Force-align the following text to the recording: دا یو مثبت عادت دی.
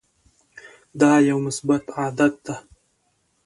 دا 0.99 1.11
یو 1.29 1.37
مثبت 1.45 1.83
عادت 1.97 2.33
دی. 2.45 2.55